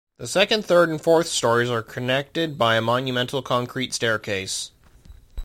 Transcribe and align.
The 0.17 0.25
second, 0.25 0.65
third, 0.65 0.89
and 0.89 0.99
fourth 0.99 1.27
stories 1.27 1.69
are 1.69 1.83
connected 1.83 2.57
by 2.57 2.75
a 2.75 2.81
monumental 2.81 3.43
concrete 3.43 3.93
staircase. 3.93 4.71